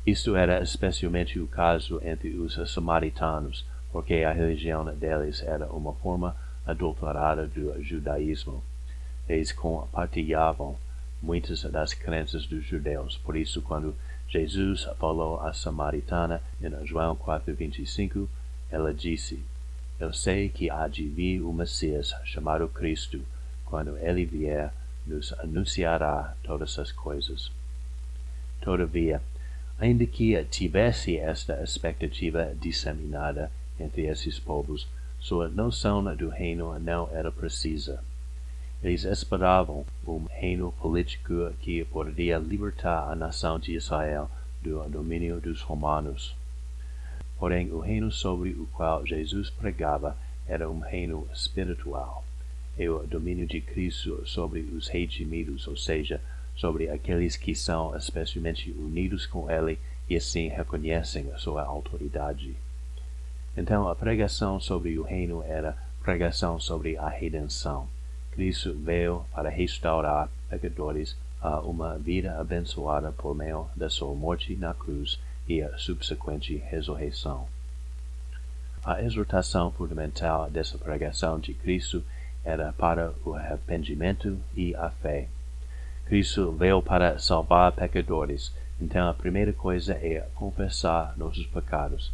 Isto 0.05 0.35
era 0.35 0.61
especialmente 0.61 1.39
o 1.39 1.47
caso 1.47 2.01
entre 2.03 2.31
os 2.31 2.55
samaritanos, 2.73 3.65
porque 3.93 4.25
a 4.25 4.33
religião 4.33 4.85
deles 4.97 5.43
era 5.43 5.67
uma 5.67 5.93
forma 5.93 6.37
adulterada 6.67 7.47
do 7.47 7.81
judaísmo. 7.83 8.63
Eles 9.29 9.53
compartilhavam 9.53 10.77
muitas 11.21 11.63
das 11.63 11.93
crenças 11.95 12.47
dos 12.47 12.65
judeus. 12.65 13.17
Por 13.17 13.37
isso, 13.37 13.61
quando 13.63 13.95
Jesus 14.29 14.85
falou 14.99 15.41
à 15.41 15.53
samaritana 15.53 16.41
em 16.61 16.87
João 16.87 17.17
4:25, 17.17 18.29
ela 18.71 18.93
disse: 18.93 19.43
Eu 19.99 20.13
sei 20.13 20.49
que 20.49 20.71
há 20.71 20.87
de 20.87 21.07
vir 21.09 21.41
o 21.41 21.53
Messias, 21.53 22.15
chamado 22.25 22.69
Cristo. 22.69 23.21
Quando 23.65 23.97
ele 23.99 24.25
vier, 24.25 24.73
nos 25.07 25.33
anunciará 25.35 26.35
todas 26.43 26.79
as 26.79 26.93
coisas. 26.93 27.51
Todavia, 28.61 29.23
ainda 29.79 30.05
que 30.07 30.43
tivesse 30.45 31.17
esta 31.17 31.63
expectativa 31.63 32.55
disseminada 32.61 33.51
entre 33.79 34.07
esses 34.07 34.39
povos, 34.39 34.87
sua 35.21 35.49
noção 35.49 36.05
do 36.15 36.29
reino 36.29 36.79
não 36.79 37.09
era 37.13 37.33
precisa. 37.33 38.03
Eles 38.83 39.05
esperavam 39.05 39.85
um 40.07 40.25
reino 40.31 40.73
político 40.73 41.53
que 41.61 41.85
poderia 41.85 42.39
libertar 42.39 43.11
a 43.11 43.17
nação 43.17 43.59
de 43.59 43.75
Israel 43.75 44.31
do 44.63 44.83
domínio 44.89 45.41
dos 45.41 45.63
romanos. 45.63 46.37
Porém, 47.39 47.71
o 47.71 47.81
reino 47.81 48.11
sobre 48.11 48.51
o 48.51 48.67
qual 48.73 49.07
Jesus 49.07 49.51
pregava 49.51 50.17
era 50.47 50.71
um 50.71 50.81
reino 50.81 51.29
espiritual 51.33 52.25
é 52.79 52.89
o 52.89 53.05
domínio 53.05 53.45
de 53.47 53.61
Cristo 53.61 54.23
sobre 54.25 54.61
os 54.61 54.87
redimidos, 54.87 55.67
ou 55.67 55.77
seja, 55.77 56.21
sobre 56.55 56.89
aqueles 56.89 57.37
que 57.37 57.55
são 57.55 57.97
especialmente 57.97 58.71
unidos 58.71 59.27
com 59.27 59.51
Ele 59.51 59.79
e 60.09 60.17
assim 60.17 60.49
reconhecem 60.49 61.31
a 61.33 61.39
sua 61.39 61.65
autoridade. 61.65 62.55
Então, 63.57 63.89
a 63.89 63.97
pregação 63.97 64.61
sobre 64.61 64.97
o 64.97 65.03
reino 65.03 65.43
era 65.43 65.77
pregação 66.03 66.61
sobre 66.61 66.97
a 66.97 67.09
redenção, 67.09 67.89
Cristo 68.39 68.73
veio 68.73 69.25
para 69.35 69.49
restaurar 69.51 70.29
pecadores 70.49 71.17
a 71.41 71.59
uma 71.59 71.99
vida 71.99 72.39
abençoada 72.39 73.11
por 73.11 73.35
meio 73.35 73.67
da 73.75 73.91
sua 73.91 74.15
morte 74.15 74.55
na 74.55 74.73
cruz 74.73 75.19
e 75.49 75.61
a 75.61 75.77
subsequente 75.77 76.55
ressurreição. 76.55 77.49
A 78.85 79.03
exortação 79.03 79.73
fundamental 79.73 80.49
dessa 80.49 80.79
pregação 80.79 81.41
de 81.41 81.53
Cristo 81.53 82.05
era 82.45 82.73
para 82.73 83.13
o 83.25 83.35
arrependimento 83.35 84.39
e 84.55 84.73
a 84.77 84.89
fé. 84.89 85.27
Cristo 86.07 86.53
veio 86.53 86.81
para 86.81 87.19
salvar 87.19 87.73
pecadores, 87.73 88.55
então 88.81 89.09
a 89.09 89.15
primeira 89.15 89.53
coisa 89.53 89.95
é 89.95 90.29
confessar 90.37 91.19
nossos 91.19 91.47
pecados. 91.47 92.13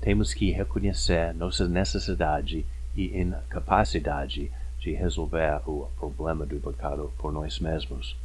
Temos 0.00 0.32
que 0.32 0.50
reconhecer 0.50 1.34
nossa 1.34 1.68
necessidade 1.68 2.64
e 2.96 3.20
incapacidade 3.20 4.50
de 4.86 4.92
resolver 4.92 5.60
o 5.66 5.88
problema 5.98 6.46
do 6.46 6.60
pecado 6.60 7.12
por 7.18 7.32
nós 7.32 7.58
mesmos. 7.58 8.16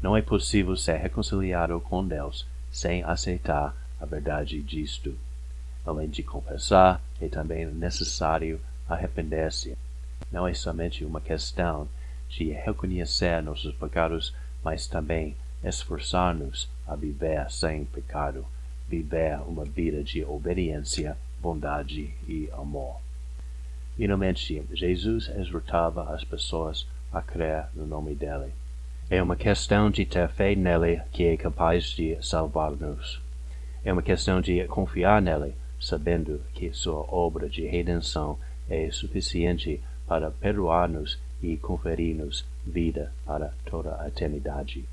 Não 0.00 0.16
é 0.16 0.22
possível 0.22 0.76
ser 0.76 0.98
reconciliado 0.98 1.80
com 1.80 2.06
Deus 2.06 2.46
sem 2.70 3.02
aceitar 3.02 3.74
a 4.00 4.06
verdade 4.06 4.62
disto. 4.62 5.18
Além 5.84 6.08
de 6.08 6.22
confessar, 6.22 7.02
é 7.20 7.26
também 7.26 7.66
necessário 7.66 8.60
arrepender-se. 8.88 9.76
Não 10.30 10.46
é 10.46 10.54
somente 10.54 11.04
uma 11.04 11.20
questão 11.20 11.88
de 12.28 12.52
reconhecer 12.52 13.42
nossos 13.42 13.74
pecados, 13.74 14.32
mas 14.62 14.86
também 14.86 15.34
esforçar-nos 15.64 16.70
a 16.86 16.94
viver 16.94 17.50
sem 17.50 17.84
pecado, 17.84 18.46
viver 18.88 19.40
uma 19.40 19.64
vida 19.64 20.04
de 20.04 20.24
obediência, 20.24 21.18
bondade 21.40 22.14
e 22.28 22.48
amor. 22.52 23.05
Finalmente, 23.96 24.62
Jesus 24.72 25.30
exortava 25.36 26.14
as 26.14 26.22
pessoas 26.22 26.86
a 27.12 27.22
crer 27.22 27.66
no 27.74 27.86
nome 27.86 28.14
dele. 28.14 28.52
É 29.08 29.22
uma 29.22 29.36
questão 29.36 29.90
de 29.90 30.04
ter 30.04 30.28
fé 30.28 30.54
nele 30.54 31.00
que 31.12 31.24
é 31.24 31.36
capaz 31.36 31.84
de 31.90 32.18
salvar-nos. 32.20 33.20
É 33.84 33.92
uma 33.92 34.02
questão 34.02 34.40
de 34.40 34.66
confiar 34.66 35.22
nele, 35.22 35.54
sabendo 35.80 36.42
que 36.52 36.72
sua 36.72 37.06
obra 37.08 37.48
de 37.48 37.66
redenção 37.66 38.38
é 38.68 38.90
suficiente 38.90 39.80
para 40.06 40.30
perdoar-nos 40.30 41.18
e 41.42 41.56
conferir-nos 41.56 42.44
vida 42.66 43.12
para 43.24 43.52
toda 43.64 44.00
a 44.00 44.08
eternidade. 44.08 44.84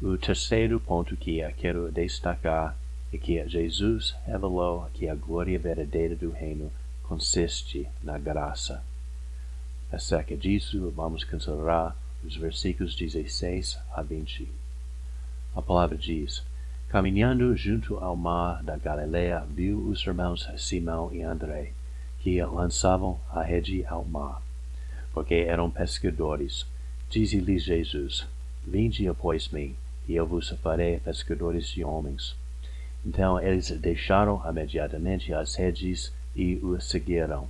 O 0.00 0.16
terceiro 0.16 0.80
ponto 0.80 1.16
que 1.16 1.40
quero 1.58 1.92
destacar 1.92 2.76
é 3.12 3.18
que 3.18 3.46
Jesus 3.48 4.16
revelou 4.26 4.88
que 4.94 5.08
a 5.08 5.14
glória 5.14 5.58
verdadeira 5.58 6.16
do 6.16 6.30
reino 6.30 6.72
consiste 7.12 7.86
na 8.02 8.16
graça. 8.16 8.82
Acerca 9.92 10.34
disso, 10.34 10.90
vamos 10.96 11.24
considerar 11.24 11.94
os 12.24 12.34
versículos 12.36 12.96
16 12.96 13.78
a 13.94 14.00
20. 14.00 14.48
A 15.54 15.60
palavra 15.60 15.98
diz: 15.98 16.42
Caminhando 16.88 17.54
junto 17.54 17.98
ao 17.98 18.16
mar 18.16 18.62
da 18.62 18.78
Galileia, 18.78 19.40
viu 19.40 19.78
os 19.88 20.06
irmãos 20.06 20.48
Simão 20.56 21.12
e 21.12 21.20
André, 21.20 21.72
que 22.20 22.42
lançavam 22.42 23.20
a 23.30 23.42
rede 23.42 23.84
ao 23.84 24.06
mar, 24.06 24.40
porque 25.12 25.34
eram 25.34 25.70
pescadores. 25.70 26.64
Diz-lhes 27.10 27.62
Jesus: 27.62 28.26
Vinde 28.66 29.06
após 29.06 29.50
mim, 29.50 29.76
e 30.08 30.14
eu 30.14 30.26
vos 30.26 30.48
farei 30.62 30.98
pescadores 30.98 31.68
de 31.68 31.84
homens. 31.84 32.34
Então 33.04 33.38
eles 33.38 33.68
deixaram 33.70 34.40
imediatamente 34.48 35.34
as 35.34 35.56
redes 35.56 36.10
e 36.34 36.56
o 36.56 36.80
seguiram. 36.80 37.48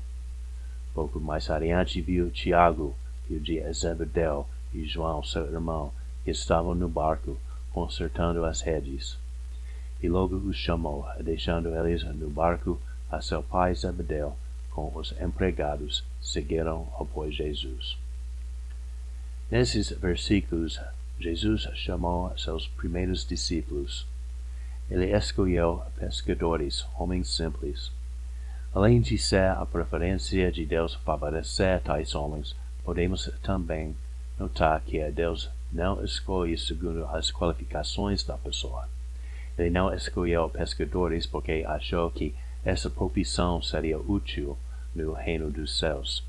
Pouco 0.94 1.18
mais 1.20 1.48
adiante 1.48 2.00
viu 2.00 2.30
Tiago, 2.30 2.94
filho 3.26 3.40
de 3.40 3.72
Zebedeu, 3.72 4.46
e 4.74 4.84
João, 4.84 5.22
seu 5.22 5.44
irmão, 5.46 5.92
que 6.24 6.30
estavam 6.30 6.74
no 6.74 6.88
barco, 6.88 7.38
consertando 7.72 8.44
as 8.44 8.60
redes. 8.60 9.18
E 10.02 10.08
logo 10.08 10.36
os 10.36 10.56
chamou, 10.56 11.06
deixando 11.20 11.68
eles 11.74 12.02
no 12.04 12.28
barco 12.28 12.80
a 13.10 13.20
seu 13.20 13.42
pai 13.42 13.74
Zebedeu, 13.74 14.34
com 14.70 14.90
os 14.94 15.12
empregados, 15.20 16.04
seguiram 16.20 16.88
após 16.98 17.34
Jesus. 17.34 17.96
Nesses 19.50 19.90
versículos, 19.90 20.80
Jesus 21.20 21.68
chamou 21.74 22.36
seus 22.38 22.66
primeiros 22.66 23.26
discípulos. 23.26 24.06
Ele 24.90 25.14
escolheu 25.14 25.82
pescadores, 25.96 26.86
homens 26.98 27.28
simples, 27.36 27.92
Além 28.74 29.02
de 29.02 29.18
ser 29.18 29.50
a 29.50 29.66
preferência 29.66 30.50
de 30.50 30.64
Deus 30.64 30.94
favorecer 30.94 31.82
tais 31.82 32.14
homens, 32.14 32.56
podemos 32.82 33.30
também 33.42 33.94
notar 34.38 34.80
que 34.80 34.98
Deus 35.10 35.50
não 35.70 36.02
escolhe 36.02 36.56
segundo 36.56 37.04
as 37.06 37.30
qualificações 37.30 38.24
da 38.24 38.38
pessoa. 38.38 38.88
Ele 39.58 39.68
não 39.68 39.92
escolheu 39.92 40.48
pescadores 40.48 41.26
porque 41.26 41.64
achou 41.66 42.10
que 42.10 42.34
essa 42.64 42.88
profissão 42.88 43.60
seria 43.60 43.98
útil 43.98 44.56
no 44.94 45.12
reino 45.12 45.50
dos 45.50 45.78
céus. 45.78 46.24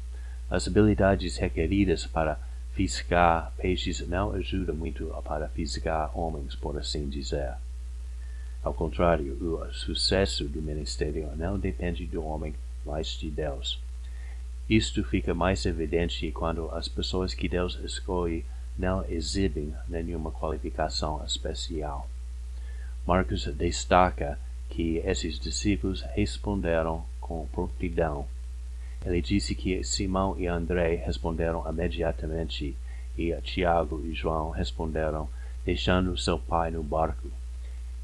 As 0.49 0.67
habilidades 0.67 1.37
requeridas 1.37 2.05
para 2.05 2.37
fisgar 2.73 3.53
peixes 3.55 4.05
não 4.05 4.33
ajudam 4.33 4.75
muito 4.75 5.05
para 5.23 5.47
fisgar 5.47 6.11
homens, 6.17 6.55
por 6.55 6.77
assim 6.77 7.07
dizer. 7.07 7.53
Ao 8.63 8.73
contrário, 8.73 9.33
o 9.33 9.73
sucesso 9.73 10.45
do 10.45 10.61
ministério 10.61 11.29
não 11.35 11.59
depende 11.59 12.05
do 12.05 12.23
homem, 12.23 12.55
mas 12.85 13.07
de 13.09 13.29
Deus. 13.29 13.77
Isto 14.69 15.03
fica 15.03 15.33
mais 15.33 15.65
evidente 15.65 16.31
quando 16.31 16.69
as 16.69 16.87
pessoas 16.87 17.33
que 17.33 17.49
Deus 17.49 17.77
escolhe 17.83 18.45
não 18.77 19.03
exibem 19.09 19.73
nenhuma 19.87 20.31
qualificação 20.31 21.21
especial. 21.25 22.09
Marcos 23.05 23.45
destaca 23.47 24.39
que 24.69 24.97
esses 24.99 25.37
discípulos 25.37 26.01
responderam 26.15 27.05
com 27.19 27.45
prontidão. 27.47 28.25
Ele 29.05 29.21
disse 29.21 29.53
que 29.53 29.83
Simão 29.83 30.35
e 30.39 30.47
André 30.47 30.95
responderam 30.95 31.69
imediatamente 31.69 32.75
e 33.17 33.35
Tiago 33.41 34.01
e 34.05 34.13
João 34.13 34.51
responderam 34.51 35.29
deixando 35.65 36.17
seu 36.17 36.39
pai 36.39 36.71
no 36.71 36.81
barco. 36.81 37.29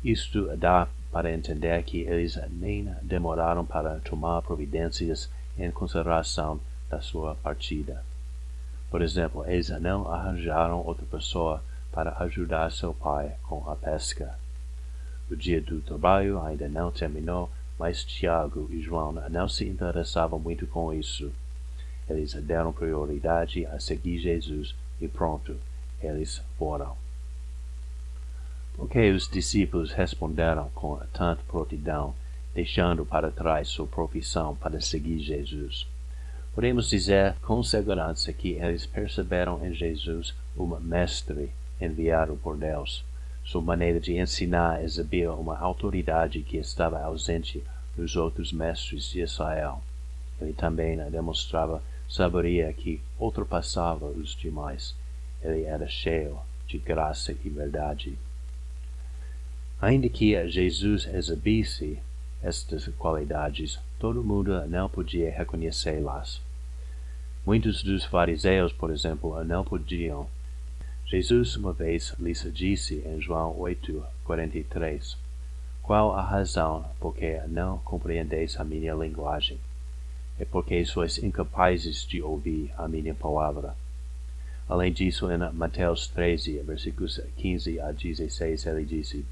Isto 0.04 0.56
dá 0.56 0.88
para 1.12 1.34
entender 1.34 1.84
que 1.84 2.02
eles 2.02 2.40
nem 2.52 2.94
demoraram 3.02 3.66
para 3.66 4.00
tomar 4.00 4.42
providências 4.42 5.30
em 5.58 5.70
consideração 5.72 6.60
da 6.90 7.02
sua 7.02 7.36
partida. 7.36 8.04
Por 8.90 9.02
exemplo, 9.02 9.46
eles 9.46 9.70
não 9.82 10.12
arranjaram 10.12 10.82
outra 10.86 11.06
pessoa 11.06 11.62
para 11.92 12.16
ajudar 12.24 12.72
seu 12.72 12.94
pai 12.94 13.36
com 13.44 13.70
a 13.70 13.76
pesca. 13.76 14.38
O 15.30 15.36
dia 15.36 15.62
do 15.62 15.82
trabalho 15.82 16.42
ainda 16.42 16.70
não 16.70 16.92
terminou, 16.92 17.50
mas 17.78 18.04
Tiago 18.04 18.68
e 18.72 18.82
João 18.82 19.12
não 19.30 19.50
se 19.50 19.68
interessavam 19.68 20.40
muito 20.40 20.66
com 20.66 20.94
isso. 20.94 21.32
Eles 22.10 22.34
deram 22.34 22.72
prioridade 22.72 23.66
a 23.66 23.80
seguir 23.80 24.18
Jesus 24.18 24.76
e 25.00 25.08
pronto, 25.08 25.56
eles 26.02 26.42
foram. 26.58 27.09
Porque 28.80 29.12
os 29.12 29.28
discípulos 29.28 29.92
responderam 29.92 30.70
com 30.74 30.96
tanta 31.12 31.44
prontidão, 31.44 32.16
deixando 32.56 33.06
para 33.06 33.30
trás 33.30 33.68
sua 33.68 33.86
profissão 33.86 34.56
para 34.56 34.80
seguir 34.80 35.20
Jesus. 35.20 35.86
Podemos 36.56 36.90
dizer 36.90 37.36
com 37.42 37.62
segurança 37.62 38.32
que 38.32 38.54
eles 38.54 38.86
perceberam 38.86 39.64
em 39.66 39.74
Jesus 39.74 40.34
um 40.58 40.66
mestre 40.80 41.52
enviado 41.80 42.38
por 42.38 42.56
Deus. 42.56 43.04
Sua 43.44 43.62
maneira 43.62 44.00
de 44.00 44.18
ensinar 44.18 44.82
exibia 44.82 45.34
uma 45.34 45.58
autoridade 45.60 46.42
que 46.42 46.56
estava 46.56 47.02
ausente 47.02 47.62
nos 47.98 48.16
outros 48.16 48.54
mestres 48.54 49.10
de 49.10 49.20
Israel. 49.20 49.84
Ele 50.40 50.54
também 50.54 50.98
demonstrava 51.12 51.84
sabedoria 52.08 52.72
que 52.72 53.02
ultrapassava 53.20 54.06
os 54.06 54.34
demais. 54.36 54.96
Ele 55.44 55.64
era 55.64 55.88
cheio 55.88 56.40
de 56.66 56.78
graça 56.78 57.34
e 57.34 57.50
verdade. 57.50 58.18
Ainda 59.82 60.10
que 60.10 60.36
Jesus 60.50 61.06
exibisse 61.06 62.00
estas 62.44 62.88
qualidades, 62.98 63.80
todo 63.98 64.22
mundo 64.22 64.60
não 64.68 64.90
podia 64.90 65.32
reconhecê-las. 65.32 66.42
Muitos 67.46 67.82
dos 67.82 68.04
fariseus, 68.04 68.74
por 68.74 68.92
exemplo, 68.92 69.42
não 69.46 69.64
podiam. 69.64 70.28
Jesus 71.06 71.56
uma 71.56 71.72
vez 71.72 72.14
lhes 72.20 72.46
disse 72.54 73.02
em 73.06 73.22
João 73.22 73.58
8, 73.58 74.04
43, 74.26 75.18
Qual 75.82 76.14
a 76.14 76.22
razão 76.22 76.86
por 77.00 77.16
que 77.16 77.40
não 77.48 77.78
compreendeis 77.78 78.60
a 78.60 78.66
minha 78.66 78.94
linguagem? 78.94 79.58
É 80.38 80.44
porque 80.44 80.84
sois 80.84 81.18
incapazes 81.20 82.06
de 82.06 82.22
ouvir 82.22 82.70
a 82.78 82.86
minha 82.86 83.16
palavra. 83.16 83.74
Além 84.68 84.92
disso, 84.92 85.32
em 85.32 85.38
Mateus 85.54 86.10
13, 86.10 86.58
versículos 86.64 87.22
15 87.38 87.80
a 87.80 87.94
16, 87.94 88.66
ele 88.66 88.84
disse, 88.84 89.26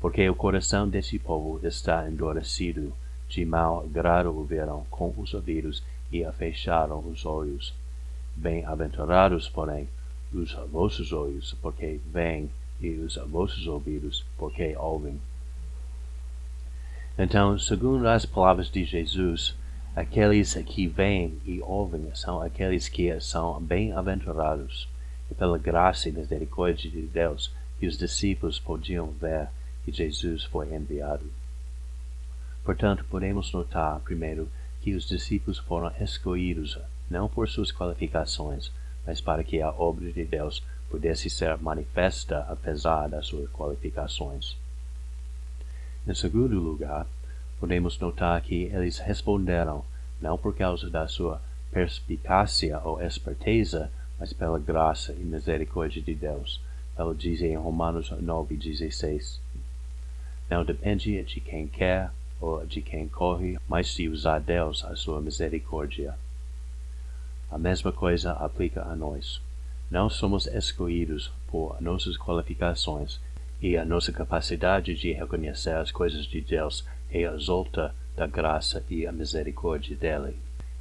porque 0.00 0.28
o 0.28 0.34
coração 0.34 0.88
desse 0.88 1.18
povo 1.18 1.60
está 1.66 2.08
endurecido, 2.08 2.92
de 3.28 3.44
mau 3.44 3.86
grado 3.88 4.34
ouviram 4.34 4.84
com 4.90 5.12
os 5.16 5.32
ouvidos 5.34 5.82
e 6.12 6.24
fecharam 6.32 6.98
os 7.00 7.24
olhos. 7.24 7.74
Bem-aventurados, 8.36 9.48
porém, 9.48 9.88
os 10.32 10.52
vossos 10.70 11.12
olhos, 11.12 11.56
porque 11.62 12.00
veem, 12.12 12.50
e 12.80 12.90
os 12.90 13.16
vossos 13.16 13.66
ouvidos, 13.66 14.24
porque 14.36 14.76
ouvem. 14.76 15.20
Então, 17.16 17.58
segundo 17.58 18.06
as 18.08 18.26
palavras 18.26 18.68
de 18.68 18.84
Jesus, 18.84 19.54
aqueles 19.94 20.54
que 20.54 20.86
veem 20.86 21.38
e 21.46 21.60
ouvem 21.62 22.10
são 22.14 22.42
aqueles 22.42 22.88
que 22.88 23.18
são 23.20 23.60
bem-aventurados, 23.60 24.88
e 25.30 25.34
pela 25.34 25.56
graça 25.56 26.08
e 26.08 26.12
misericórdia 26.12 26.90
de 26.90 27.02
Deus 27.02 27.52
os 27.86 27.98
discípulos 27.98 28.58
podiam 28.58 29.08
ver 29.20 29.48
que 29.84 29.92
Jesus 29.92 30.44
foi 30.44 30.74
enviado. 30.74 31.30
Portanto, 32.64 33.04
podemos 33.10 33.52
notar, 33.52 34.00
primeiro, 34.00 34.48
que 34.80 34.94
os 34.94 35.06
discípulos 35.06 35.58
foram 35.58 35.92
escolhidos 36.00 36.78
não 37.10 37.28
por 37.28 37.48
suas 37.48 37.70
qualificações, 37.70 38.72
mas 39.06 39.20
para 39.20 39.44
que 39.44 39.60
a 39.60 39.70
obra 39.70 40.10
de 40.10 40.24
Deus 40.24 40.62
pudesse 40.90 41.28
ser 41.28 41.56
manifesta 41.58 42.40
apesar 42.48 43.08
das 43.08 43.26
suas 43.26 43.50
qualificações. 43.50 44.56
Em 46.06 46.14
segundo 46.14 46.58
lugar, 46.58 47.06
podemos 47.58 47.98
notar 47.98 48.40
que 48.42 48.64
eles 48.64 48.98
responderam 48.98 49.84
não 50.20 50.38
por 50.38 50.54
causa 50.54 50.88
da 50.88 51.06
sua 51.08 51.40
perspicácia 51.70 52.78
ou 52.80 53.00
esperteza, 53.00 53.90
mas 54.18 54.32
pela 54.32 54.58
graça 54.58 55.12
e 55.12 55.24
misericórdia 55.24 56.00
de 56.00 56.14
Deus. 56.14 56.60
Ela 56.96 57.14
diz 57.14 57.42
em 57.42 57.56
Romanos 57.56 58.10
9,16. 58.10 59.43
Não 60.54 60.64
depende 60.64 61.20
de 61.24 61.40
quem 61.40 61.66
quer 61.66 62.12
ou 62.40 62.64
de 62.64 62.80
quem 62.80 63.08
corre, 63.08 63.58
mas 63.66 63.88
de 63.88 64.08
usar 64.08 64.38
Deus 64.38 64.84
a 64.84 64.94
sua 64.94 65.20
misericórdia. 65.20 66.14
A 67.50 67.58
mesma 67.58 67.90
coisa 67.90 68.30
aplica 68.34 68.84
a 68.84 68.94
nós. 68.94 69.42
Não 69.90 70.08
somos 70.08 70.46
escolhidos 70.46 71.32
por 71.48 71.82
nossas 71.82 72.16
qualificações 72.16 73.18
e 73.60 73.76
a 73.76 73.84
nossa 73.84 74.12
capacidade 74.12 74.94
de 74.94 75.10
reconhecer 75.10 75.74
as 75.74 75.90
coisas 75.90 76.24
de 76.24 76.40
Deus 76.40 76.84
resulta 77.08 77.92
da 78.16 78.28
graça 78.28 78.80
e 78.88 79.08
a 79.08 79.10
misericórdia 79.10 79.96
dele. 79.96 80.36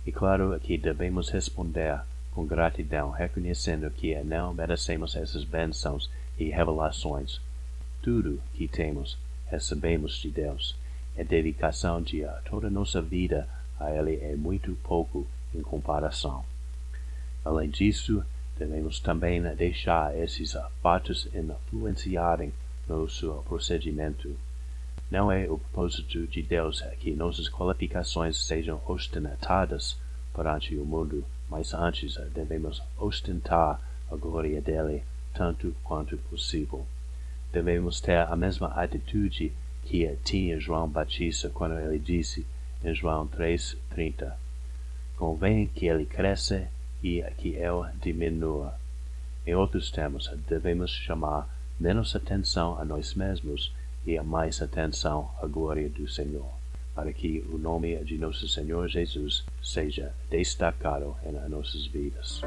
E 0.05 0.11
claro 0.11 0.55
que 0.59 0.77
devemos 0.77 1.31
responder 1.31 1.99
com 2.29 2.45
gratidão, 2.45 3.09
reconhecendo 3.09 3.89
que 3.89 4.13
não 4.23 4.53
merecemos 4.53 5.15
essas 5.15 5.43
bênçãos 5.43 6.11
e 6.37 6.51
revelações. 6.51 7.41
Tudo 8.03 8.39
que 8.53 8.67
temos 8.67 9.17
recebemos 9.53 10.17
de 10.17 10.31
Deus. 10.31 10.75
A 11.15 11.21
dedicação 11.21 12.01
de 12.01 12.25
toda 12.49 12.71
nossa 12.71 12.99
vida 13.03 13.47
a 13.79 13.91
Ele 13.91 14.15
é 14.15 14.35
muito 14.35 14.75
pouco 14.83 15.27
em 15.53 15.61
comparação. 15.61 16.43
Além 17.45 17.69
disso, 17.69 18.25
devemos 18.57 18.99
também 18.99 19.43
deixar 19.55 20.17
esses 20.17 20.57
fatos 20.81 21.27
influenciarem 21.35 22.51
nosso 22.87 23.43
procedimento. 23.47 24.35
Não 25.11 25.31
é 25.31 25.47
o 25.47 25.59
propósito 25.59 26.25
de 26.25 26.41
Deus 26.41 26.81
que 26.99 27.11
nossas 27.11 27.47
qualificações 27.47 28.43
sejam 28.43 28.81
ostentadas 28.87 29.95
perante 30.33 30.75
o 30.75 30.83
mundo, 30.83 31.23
mas 31.47 31.75
antes 31.75 32.15
devemos 32.33 32.81
ostentar 32.97 33.79
a 34.11 34.15
glória 34.15 34.59
dele 34.59 35.03
tanto 35.31 35.75
quanto 35.83 36.17
possível. 36.17 36.87
Devemos 37.53 38.01
ter 38.01 38.17
a 38.17 38.35
mesma 38.35 38.69
atitude 38.69 39.53
que 39.83 40.17
tinha 40.23 40.59
João 40.59 40.89
Batista 40.89 41.51
quando 41.51 41.77
ele 41.77 41.99
disse 41.99 42.47
em 42.83 42.95
João 42.95 43.27
3:30: 43.27 44.33
Convém 45.15 45.67
que 45.67 45.85
ele 45.85 46.03
cresça 46.03 46.67
e 47.03 47.21
que 47.37 47.53
eu 47.53 47.85
diminua. 48.01 48.73
Em 49.45 49.53
outros 49.53 49.91
termos, 49.91 50.27
devemos 50.49 50.89
chamar 50.89 51.47
menos 51.79 52.15
atenção 52.15 52.79
a 52.79 52.83
nós 52.83 53.13
mesmos 53.13 53.71
e 54.03 54.17
a 54.17 54.23
mais 54.23 54.59
atenção 54.59 55.29
à 55.39 55.45
glória 55.45 55.87
do 55.89 56.09
Senhor, 56.09 56.49
para 56.95 57.13
que 57.13 57.45
o 57.51 57.57
nome 57.59 57.95
de 58.03 58.17
nosso 58.17 58.47
Senhor 58.47 58.87
Jesus 58.87 59.45
seja 59.61 60.11
destacado 60.27 61.15
em 61.23 61.31
nossas 61.49 61.85
vidas. 61.85 62.41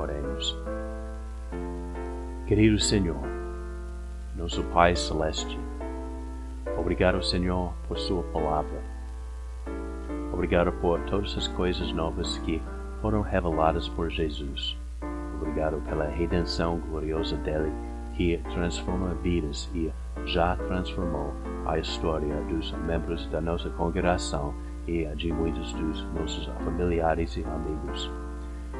Oremos. 0.00 0.56
Querido 2.46 2.80
Senhor, 2.80 3.37
nosso 4.38 4.62
Pai 4.72 4.94
Celeste, 4.94 5.58
obrigado, 6.78 7.20
Senhor, 7.24 7.72
por 7.88 7.98
Sua 7.98 8.22
palavra. 8.22 8.80
Obrigado 10.32 10.70
por 10.80 11.00
todas 11.06 11.36
as 11.36 11.48
coisas 11.48 11.90
novas 11.90 12.38
que 12.38 12.62
foram 13.02 13.20
reveladas 13.20 13.88
por 13.88 14.08
Jesus. 14.08 14.78
Obrigado 15.34 15.82
pela 15.88 16.06
redenção 16.06 16.78
gloriosa 16.78 17.36
dele 17.38 17.72
que 18.16 18.38
transforma 18.52 19.12
vidas 19.14 19.68
e 19.74 19.90
já 20.24 20.54
transformou 20.54 21.34
a 21.66 21.76
história 21.76 22.40
dos 22.42 22.70
membros 22.86 23.26
da 23.26 23.40
nossa 23.40 23.68
congregação 23.70 24.54
e 24.86 25.04
de 25.16 25.32
muitos 25.32 25.72
dos 25.72 26.04
nossos 26.14 26.46
familiares 26.64 27.36
e 27.36 27.44
amigos. 27.44 28.08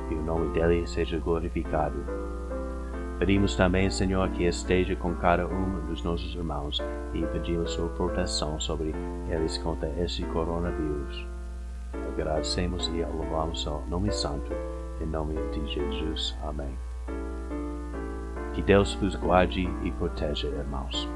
Que 0.09 0.15
o 0.15 0.23
nome 0.23 0.53
dele 0.53 0.87
seja 0.87 1.19
glorificado. 1.19 2.28
Pedimos 3.19 3.57
também, 3.57 3.91
Senhor, 3.91 4.29
que 4.31 4.45
esteja 4.45 4.95
com 4.95 5.13
cada 5.17 5.47
um 5.47 5.87
dos 5.87 6.05
nossos 6.05 6.33
irmãos 6.35 6.81
e 7.13 7.27
pedimos 7.27 7.73
sua 7.73 7.89
proteção 7.89 8.61
sobre 8.61 8.95
eles 9.29 9.59
contra 9.59 9.89
esse 10.01 10.23
coronavírus. 10.27 11.27
Agradecemos 12.13 12.87
e 12.89 13.03
louvamos 13.05 13.67
ao 13.67 13.85
nome 13.89 14.13
santo, 14.13 14.53
em 15.01 15.07
nome 15.07 15.35
de 15.51 15.67
Jesus. 15.67 16.37
Amém. 16.45 16.79
Que 18.55 18.63
Deus 18.63 18.95
vos 18.95 19.17
guarde 19.17 19.69
e 19.83 19.91
proteja, 19.93 20.47
irmãos. 20.47 21.09